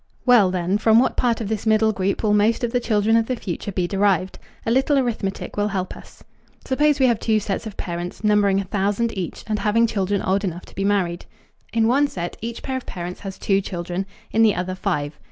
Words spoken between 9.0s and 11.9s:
each and having children old enough to be married. In